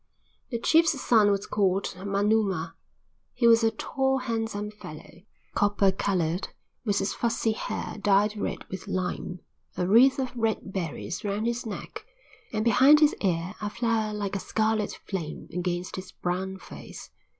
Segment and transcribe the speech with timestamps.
[0.49, 2.73] The chief's son was called Manuma.
[3.35, 5.21] He was a tall, handsome fellow,
[5.53, 6.47] copper coloured,
[6.83, 9.41] with his fuzzy hair dyed red with lime,
[9.77, 12.03] a wreath of red berries round his neck,
[12.51, 17.11] and behind his ear a flower like a scarlet flame against his brown face.